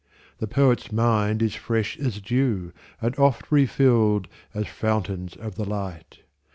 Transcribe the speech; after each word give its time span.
The 0.39 0.47
poet's 0.47 0.91
mind 0.91 1.43
is 1.43 1.53
fresh 1.53 1.99
as 1.99 2.19
dew, 2.21 2.73
And 3.03 3.15
oft 3.19 3.51
refilled 3.51 4.27
as 4.51 4.65
fountains 4.65 5.35
of 5.35 5.57
the 5.57 5.63
light. 5.63 6.23